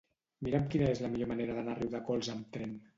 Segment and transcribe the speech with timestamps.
[0.47, 2.79] Mira'm quina és la millor manera d'anar a Riudecols amb tren.